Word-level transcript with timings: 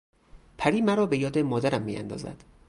پری 0.57 0.81
مرا 0.81 1.05
به 1.05 1.17
یاد 1.17 1.37
مادرم 1.37 1.81
میاندازد. 1.81 2.43